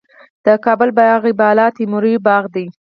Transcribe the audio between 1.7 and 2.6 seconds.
تیموري باغ